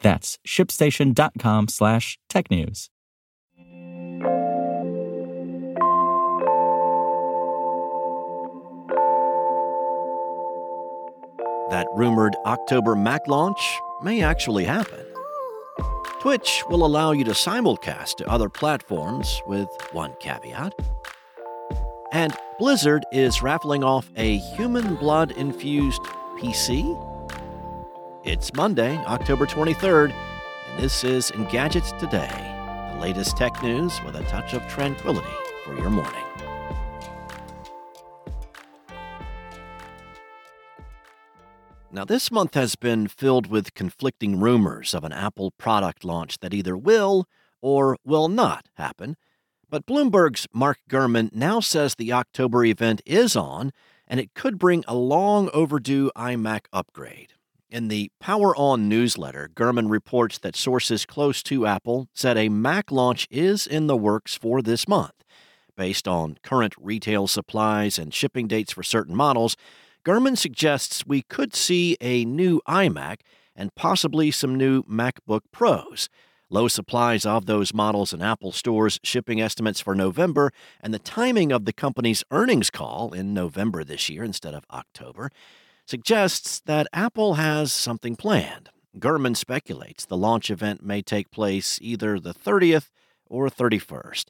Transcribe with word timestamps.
That's 0.00 0.38
shipstation.com 0.46 1.68
slash 1.68 2.18
technews. 2.28 2.88
That 11.70 11.86
rumored 11.94 12.36
October 12.44 12.94
Mac 12.94 13.26
launch 13.26 13.58
may 14.02 14.22
actually 14.22 14.64
happen. 14.64 15.04
Twitch 16.20 16.62
will 16.70 16.86
allow 16.86 17.12
you 17.12 17.24
to 17.24 17.32
simulcast 17.32 18.16
to 18.16 18.28
other 18.28 18.48
platforms 18.48 19.42
with 19.46 19.68
one 19.92 20.14
caveat. 20.20 20.72
And 22.12 22.32
Blizzard 22.58 23.04
is 23.12 23.42
raffling 23.42 23.82
off 23.82 24.08
a 24.16 24.38
human 24.56 24.94
blood 24.94 25.32
infused 25.32 26.00
PC. 26.38 27.13
It's 28.24 28.54
Monday, 28.54 28.96
October 29.04 29.44
23rd, 29.44 30.10
and 30.10 30.82
this 30.82 31.04
is 31.04 31.30
Engadgets 31.32 31.92
Today, 31.98 32.30
the 32.94 32.98
latest 32.98 33.36
tech 33.36 33.62
news 33.62 34.00
with 34.02 34.16
a 34.16 34.22
touch 34.22 34.54
of 34.54 34.66
tranquility 34.66 35.28
for 35.62 35.76
your 35.76 35.90
morning. 35.90 36.24
Now, 41.92 42.06
this 42.06 42.30
month 42.30 42.54
has 42.54 42.76
been 42.76 43.08
filled 43.08 43.48
with 43.48 43.74
conflicting 43.74 44.40
rumors 44.40 44.94
of 44.94 45.04
an 45.04 45.12
Apple 45.12 45.50
product 45.50 46.02
launch 46.02 46.38
that 46.38 46.54
either 46.54 46.78
will 46.78 47.28
or 47.60 47.98
will 48.06 48.28
not 48.28 48.70
happen. 48.76 49.18
But 49.68 49.84
Bloomberg's 49.84 50.48
Mark 50.50 50.78
Gurman 50.88 51.30
now 51.34 51.60
says 51.60 51.96
the 51.96 52.14
October 52.14 52.64
event 52.64 53.02
is 53.04 53.36
on, 53.36 53.70
and 54.08 54.18
it 54.18 54.32
could 54.32 54.58
bring 54.58 54.82
a 54.88 54.94
long 54.94 55.50
overdue 55.52 56.10
iMac 56.16 56.60
upgrade. 56.72 57.34
In 57.74 57.88
the 57.88 58.12
Power 58.20 58.54
On 58.54 58.88
newsletter, 58.88 59.50
Gurman 59.52 59.90
reports 59.90 60.38
that 60.38 60.54
sources 60.54 61.04
close 61.04 61.42
to 61.42 61.66
Apple 61.66 62.06
said 62.14 62.36
a 62.38 62.48
Mac 62.48 62.92
launch 62.92 63.26
is 63.32 63.66
in 63.66 63.88
the 63.88 63.96
works 63.96 64.36
for 64.36 64.62
this 64.62 64.86
month. 64.86 65.24
Based 65.76 66.06
on 66.06 66.38
current 66.44 66.74
retail 66.78 67.26
supplies 67.26 67.98
and 67.98 68.14
shipping 68.14 68.46
dates 68.46 68.72
for 68.72 68.84
certain 68.84 69.16
models, 69.16 69.56
Gurman 70.04 70.38
suggests 70.38 71.04
we 71.04 71.22
could 71.22 71.52
see 71.52 71.96
a 72.00 72.24
new 72.24 72.60
iMac 72.68 73.22
and 73.56 73.74
possibly 73.74 74.30
some 74.30 74.54
new 74.54 74.84
MacBook 74.84 75.40
Pros. 75.50 76.08
Low 76.48 76.68
supplies 76.68 77.26
of 77.26 77.46
those 77.46 77.74
models 77.74 78.12
in 78.12 78.22
Apple 78.22 78.52
stores, 78.52 79.00
shipping 79.02 79.40
estimates 79.40 79.80
for 79.80 79.96
November, 79.96 80.52
and 80.80 80.94
the 80.94 81.00
timing 81.00 81.50
of 81.50 81.64
the 81.64 81.72
company's 81.72 82.22
earnings 82.30 82.70
call 82.70 83.12
in 83.12 83.34
November 83.34 83.82
this 83.82 84.08
year 84.08 84.22
instead 84.22 84.54
of 84.54 84.64
October 84.70 85.32
suggests 85.86 86.60
that 86.66 86.86
Apple 86.92 87.34
has 87.34 87.72
something 87.72 88.16
planned. 88.16 88.70
Gurman 88.98 89.36
speculates 89.36 90.04
the 90.04 90.16
launch 90.16 90.50
event 90.50 90.82
may 90.82 91.02
take 91.02 91.30
place 91.30 91.78
either 91.82 92.18
the 92.18 92.34
30th 92.34 92.90
or 93.26 93.48
31st. 93.48 94.26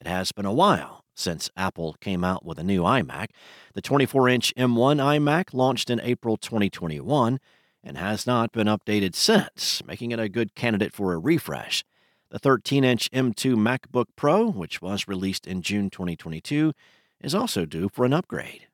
It 0.00 0.06
has 0.06 0.32
been 0.32 0.46
a 0.46 0.52
while 0.52 1.04
since 1.14 1.50
Apple 1.56 1.96
came 2.00 2.24
out 2.24 2.44
with 2.44 2.58
a 2.58 2.64
new 2.64 2.82
iMac. 2.82 3.28
The 3.74 3.82
24 3.82 4.28
inch 4.28 4.54
M1 4.56 5.00
iMac 5.00 5.54
launched 5.54 5.90
in 5.90 6.00
April 6.00 6.36
2021 6.36 7.38
and 7.82 7.98
has 7.98 8.26
not 8.26 8.52
been 8.52 8.66
updated 8.66 9.14
since, 9.14 9.82
making 9.86 10.10
it 10.10 10.18
a 10.18 10.28
good 10.28 10.54
candidate 10.54 10.92
for 10.92 11.12
a 11.12 11.18
refresh. 11.18 11.84
The 12.30 12.38
13 12.38 12.84
inch 12.84 13.10
M2 13.12 13.54
MacBook 13.54 14.06
Pro, 14.16 14.50
which 14.50 14.82
was 14.82 15.08
released 15.08 15.46
in 15.46 15.62
June 15.62 15.90
2022, 15.90 16.72
is 17.20 17.34
also 17.34 17.64
due 17.64 17.88
for 17.88 18.04
an 18.04 18.12
upgrade. 18.12 18.66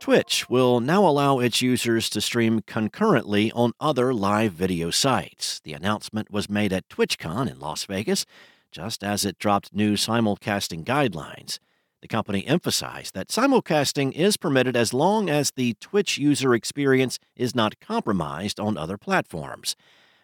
Twitch 0.00 0.48
will 0.48 0.80
now 0.80 1.06
allow 1.06 1.40
its 1.40 1.60
users 1.60 2.08
to 2.08 2.22
stream 2.22 2.62
concurrently 2.66 3.52
on 3.52 3.74
other 3.78 4.14
live 4.14 4.54
video 4.54 4.90
sites. 4.90 5.60
The 5.62 5.74
announcement 5.74 6.30
was 6.30 6.48
made 6.48 6.72
at 6.72 6.88
TwitchCon 6.88 7.50
in 7.50 7.60
Las 7.60 7.84
Vegas, 7.84 8.24
just 8.72 9.04
as 9.04 9.26
it 9.26 9.38
dropped 9.38 9.74
new 9.74 9.96
simulcasting 9.96 10.84
guidelines. 10.84 11.58
The 12.00 12.08
company 12.08 12.46
emphasized 12.46 13.12
that 13.12 13.28
simulcasting 13.28 14.12
is 14.12 14.38
permitted 14.38 14.74
as 14.74 14.94
long 14.94 15.28
as 15.28 15.50
the 15.50 15.74
Twitch 15.82 16.16
user 16.16 16.54
experience 16.54 17.18
is 17.36 17.54
not 17.54 17.78
compromised 17.78 18.58
on 18.58 18.78
other 18.78 18.96
platforms. 18.96 19.76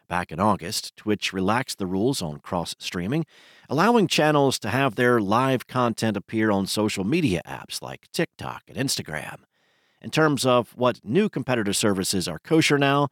Back 0.08 0.32
in 0.32 0.40
August, 0.40 0.96
Twitch 0.96 1.34
relaxed 1.34 1.76
the 1.76 1.86
rules 1.86 2.22
on 2.22 2.38
cross 2.38 2.74
streaming, 2.78 3.26
allowing 3.68 4.06
channels 4.06 4.58
to 4.60 4.70
have 4.70 4.94
their 4.94 5.20
live 5.20 5.66
content 5.66 6.16
appear 6.16 6.50
on 6.50 6.66
social 6.66 7.04
media 7.04 7.42
apps 7.46 7.82
like 7.82 8.10
TikTok 8.10 8.62
and 8.68 8.78
Instagram. 8.78 9.40
In 10.00 10.10
terms 10.10 10.44
of 10.46 10.72
what 10.76 11.00
new 11.02 11.28
competitor 11.28 11.72
services 11.72 12.28
are 12.28 12.38
kosher 12.38 12.78
now, 12.78 13.08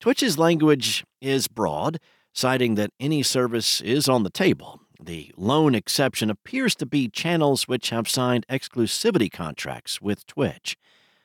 Twitch's 0.00 0.38
language 0.38 1.04
is 1.20 1.48
broad, 1.48 1.98
citing 2.32 2.74
that 2.74 2.90
any 2.98 3.22
service 3.22 3.80
is 3.80 4.08
on 4.08 4.22
the 4.22 4.30
table. 4.30 4.80
The 5.00 5.32
lone 5.36 5.74
exception 5.74 6.30
appears 6.30 6.74
to 6.76 6.86
be 6.86 7.08
channels 7.08 7.68
which 7.68 7.90
have 7.90 8.08
signed 8.08 8.46
exclusivity 8.48 9.30
contracts 9.30 10.00
with 10.00 10.26
Twitch. 10.26 10.76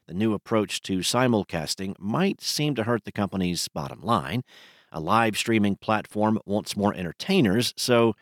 The 0.08 0.14
new 0.14 0.34
approach 0.34 0.82
to 0.84 1.00
simulcasting 1.00 1.96
might 2.00 2.42
seem 2.42 2.76
to 2.76 2.84
hurt 2.84 3.06
the 3.06 3.12
company's 3.12 3.68
bottom 3.68 4.02
line. 4.02 4.44
A 4.92 5.00
live 5.00 5.38
streaming 5.38 5.76
platform 5.76 6.40
wants 6.46 6.76
more 6.76 6.94
entertainers, 6.94 7.74
so 7.78 8.16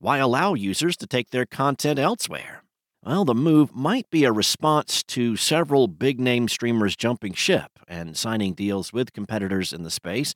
why 0.00 0.18
allow 0.18 0.54
users 0.54 0.96
to 0.96 1.06
take 1.06 1.30
their 1.30 1.46
content 1.46 1.98
elsewhere? 1.98 2.62
Well, 3.08 3.24
the 3.24 3.34
move 3.34 3.74
might 3.74 4.10
be 4.10 4.24
a 4.24 4.32
response 4.32 5.02
to 5.04 5.34
several 5.34 5.88
big 5.88 6.20
name 6.20 6.46
streamers 6.46 6.94
jumping 6.94 7.32
ship 7.32 7.78
and 7.88 8.14
signing 8.14 8.52
deals 8.52 8.92
with 8.92 9.14
competitors 9.14 9.72
in 9.72 9.82
the 9.82 9.90
space, 9.90 10.34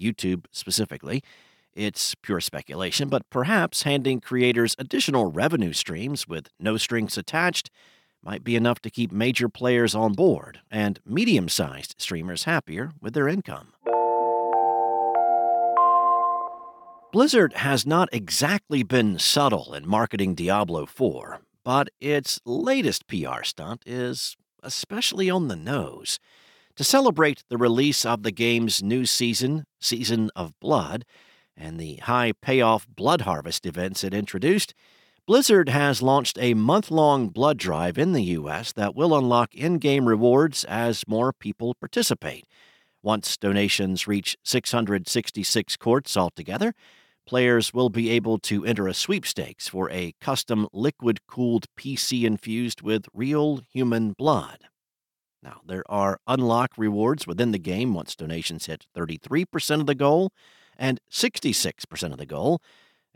YouTube 0.00 0.46
specifically. 0.50 1.22
It's 1.74 2.14
pure 2.14 2.40
speculation, 2.40 3.10
but 3.10 3.28
perhaps 3.28 3.82
handing 3.82 4.22
creators 4.22 4.74
additional 4.78 5.30
revenue 5.30 5.74
streams 5.74 6.26
with 6.26 6.48
no 6.58 6.78
strings 6.78 7.18
attached 7.18 7.70
might 8.22 8.42
be 8.42 8.56
enough 8.56 8.80
to 8.80 8.90
keep 8.90 9.12
major 9.12 9.50
players 9.50 9.94
on 9.94 10.14
board 10.14 10.60
and 10.70 11.00
medium 11.04 11.50
sized 11.50 11.94
streamers 11.98 12.44
happier 12.44 12.92
with 13.02 13.12
their 13.12 13.28
income. 13.28 13.74
Blizzard 17.12 17.52
has 17.52 17.84
not 17.84 18.08
exactly 18.12 18.82
been 18.82 19.18
subtle 19.18 19.74
in 19.74 19.86
marketing 19.86 20.34
Diablo 20.34 20.86
4, 20.86 21.42
but 21.64 21.88
its 22.00 22.40
latest 22.44 23.06
PR 23.08 23.42
stunt 23.42 23.82
is 23.86 24.36
especially 24.62 25.30
on 25.30 25.48
the 25.48 25.56
nose. 25.56 26.18
To 26.76 26.84
celebrate 26.84 27.44
the 27.48 27.56
release 27.56 28.04
of 28.04 28.22
the 28.22 28.32
game's 28.32 28.82
new 28.82 29.06
season, 29.06 29.64
Season 29.80 30.30
of 30.34 30.58
Blood, 30.60 31.04
and 31.56 31.78
the 31.78 31.96
high 31.96 32.32
payoff 32.42 32.86
Blood 32.88 33.22
Harvest 33.22 33.64
events 33.64 34.02
it 34.02 34.12
introduced, 34.12 34.74
Blizzard 35.26 35.70
has 35.70 36.02
launched 36.02 36.36
a 36.38 36.52
month 36.52 36.90
long 36.90 37.28
blood 37.28 37.56
drive 37.56 37.96
in 37.96 38.12
the 38.12 38.24
U.S. 38.24 38.72
that 38.72 38.94
will 38.94 39.16
unlock 39.16 39.54
in 39.54 39.78
game 39.78 40.06
rewards 40.06 40.64
as 40.64 41.08
more 41.08 41.32
people 41.32 41.74
participate. 41.74 42.44
Once 43.02 43.36
donations 43.36 44.06
reach 44.06 44.36
666 44.44 45.76
quarts 45.76 46.16
altogether, 46.16 46.74
players 47.26 47.72
will 47.72 47.88
be 47.88 48.10
able 48.10 48.38
to 48.38 48.64
enter 48.64 48.88
a 48.88 48.94
sweepstakes 48.94 49.68
for 49.68 49.90
a 49.90 50.14
custom 50.20 50.68
liquid 50.72 51.26
cooled 51.26 51.66
PC 51.78 52.24
infused 52.24 52.82
with 52.82 53.06
real 53.12 53.60
human 53.70 54.12
blood. 54.12 54.64
Now, 55.42 55.60
there 55.66 55.84
are 55.90 56.18
unlock 56.26 56.72
rewards 56.76 57.26
within 57.26 57.52
the 57.52 57.58
game 57.58 57.92
once 57.92 58.16
donations 58.16 58.66
hit 58.66 58.86
33% 58.96 59.80
of 59.80 59.86
the 59.86 59.94
goal 59.94 60.32
and 60.78 61.00
66% 61.10 62.12
of 62.12 62.18
the 62.18 62.26
goal. 62.26 62.60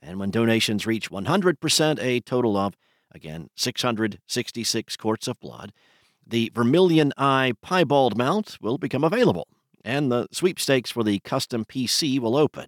And 0.01 0.19
when 0.19 0.31
donations 0.31 0.87
reach 0.87 1.11
100%, 1.11 1.99
a 2.01 2.21
total 2.21 2.57
of, 2.57 2.77
again, 3.13 3.49
666 3.57 4.97
quarts 4.97 5.27
of 5.27 5.41
blood, 5.41 5.73
the 6.27 6.53
Vermilion 6.55 7.13
Eye 7.17 7.55
Piebald 7.63 8.17
mount 8.17 8.59
will 8.61 8.77
become 8.77 9.03
available, 9.03 9.49
and 9.83 10.13
the 10.13 10.29
sweepstakes 10.31 10.91
for 10.91 11.03
the 11.03 11.21
custom 11.21 11.65
PC 11.65 12.21
will 12.21 12.37
open. 12.37 12.67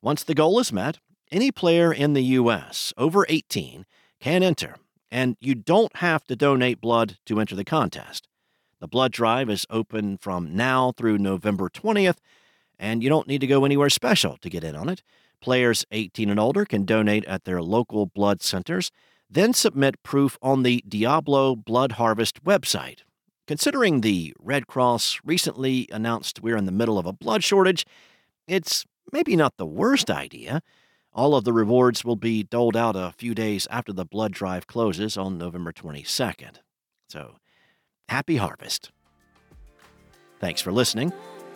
Once 0.00 0.22
the 0.22 0.34
goal 0.34 0.60
is 0.60 0.72
met, 0.72 0.98
any 1.32 1.50
player 1.50 1.92
in 1.92 2.12
the 2.12 2.22
U.S. 2.22 2.92
over 2.96 3.26
18 3.28 3.84
can 4.20 4.42
enter, 4.44 4.76
And 5.10 5.36
you 5.40 5.54
don't 5.54 5.96
have 5.96 6.24
to 6.24 6.36
donate 6.36 6.80
blood 6.80 7.18
to 7.26 7.40
enter 7.40 7.56
the 7.56 7.64
contest. 7.64 8.28
The 8.80 8.86
blood 8.86 9.10
drive 9.10 9.50
is 9.50 9.66
open 9.70 10.18
from 10.18 10.54
now 10.54 10.92
through 10.92 11.18
November 11.18 11.68
20th, 11.68 12.18
and 12.78 13.02
you 13.02 13.08
don't 13.08 13.26
need 13.26 13.40
to 13.40 13.46
go 13.46 13.64
anywhere 13.64 13.90
special 13.90 14.36
to 14.36 14.48
get 14.48 14.62
in 14.62 14.76
on 14.76 14.88
it. 14.88 15.02
Players 15.40 15.84
18 15.90 16.30
and 16.30 16.38
older 16.38 16.64
can 16.64 16.84
donate 16.84 17.24
at 17.24 17.44
their 17.44 17.60
local 17.60 18.06
blood 18.06 18.40
centers, 18.40 18.92
then 19.28 19.52
submit 19.52 20.02
proof 20.02 20.38
on 20.40 20.62
the 20.62 20.84
Diablo 20.86 21.56
Blood 21.56 21.92
Harvest 21.92 22.44
website. 22.44 23.00
Considering 23.48 24.02
the 24.02 24.32
Red 24.38 24.66
Cross 24.66 25.18
recently 25.24 25.88
announced 25.90 26.40
we're 26.40 26.56
in 26.56 26.66
the 26.66 26.72
middle 26.72 26.98
of 26.98 27.06
a 27.06 27.12
blood 27.12 27.42
shortage, 27.42 27.84
it's 28.46 28.84
maybe 29.12 29.36
not 29.36 29.56
the 29.56 29.66
worst 29.66 30.10
idea. 30.10 30.62
All 31.12 31.34
of 31.34 31.44
the 31.44 31.52
rewards 31.52 32.04
will 32.04 32.16
be 32.16 32.42
doled 32.42 32.76
out 32.76 32.96
a 32.96 33.12
few 33.16 33.34
days 33.34 33.66
after 33.70 33.92
the 33.92 34.04
blood 34.04 34.32
drive 34.32 34.66
closes 34.66 35.16
on 35.16 35.38
November 35.38 35.72
22nd. 35.72 36.56
So, 37.08 37.36
happy 38.08 38.36
harvest. 38.36 38.90
Thanks 40.40 40.60
for 40.60 40.72
listening. 40.72 41.12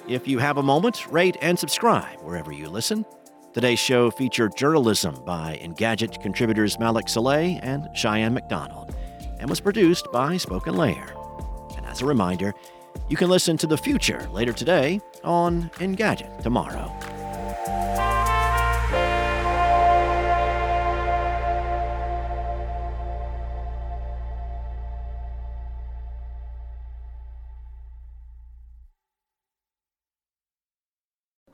If 0.09 0.27
you 0.27 0.39
have 0.39 0.57
a 0.57 0.63
moment, 0.63 1.07
rate 1.13 1.37
and 1.41 1.59
subscribe 1.59 2.21
wherever 2.23 2.53
you 2.53 2.69
listen. 2.69 3.05
Today's 3.53 3.79
show 3.79 4.11
featured 4.11 4.57
journalism 4.57 5.15
by 5.25 5.61
Engadget 5.63 6.21
contributors 6.23 6.79
Malak 6.79 7.09
Saleh 7.09 7.61
and 7.63 7.87
Cheyenne 7.95 8.35
MacDonald 8.35 8.95
and 9.39 9.51
was 9.51 9.61
produced 9.61 10.11
by 10.11 10.37
SpokenLayer. 10.37 11.77
And 11.77 11.85
as 11.87 12.01
a 12.01 12.07
reminder, 12.07 12.55
you 13.09 13.17
can 13.17 13.29
listen 13.29 13.57
to 13.59 13.67
the 13.67 13.77
future 13.77 14.27
later 14.33 14.53
today 14.53 15.01
on 15.23 15.71
Engadget 15.81 16.43
tomorrow. 16.43 16.91